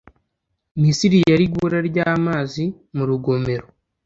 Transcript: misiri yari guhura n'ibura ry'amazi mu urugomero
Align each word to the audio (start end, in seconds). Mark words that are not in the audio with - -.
misiri 0.79 1.17
yari 1.29 1.45
guhura 1.53 1.77
n'ibura 1.79 1.79
ry'amazi 1.89 2.63
mu 2.95 3.03
urugomero 3.05 3.65